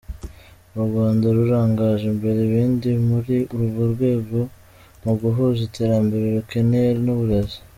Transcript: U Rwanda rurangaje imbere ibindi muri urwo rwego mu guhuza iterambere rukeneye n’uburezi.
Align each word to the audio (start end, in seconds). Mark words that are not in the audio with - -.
U 0.77 0.81
Rwanda 0.87 1.25
rurangaje 1.37 2.05
imbere 2.13 2.39
ibindi 2.47 2.89
muri 3.09 3.37
urwo 3.55 3.83
rwego 3.93 4.39
mu 5.03 5.11
guhuza 5.19 5.59
iterambere 5.67 6.25
rukeneye 6.35 6.89
n’uburezi. 7.05 7.57